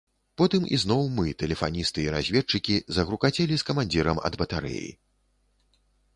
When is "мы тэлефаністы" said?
1.17-1.99